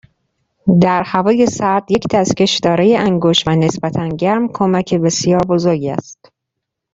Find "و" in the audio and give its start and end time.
3.47-3.51